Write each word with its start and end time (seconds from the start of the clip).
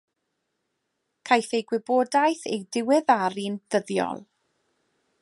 Caiff 1.29 1.53
ei 1.59 1.67
gwybodaeth 1.71 2.43
ei 2.55 2.59
diweddaru'n 2.75 3.63
ddyddiol. 3.69 4.29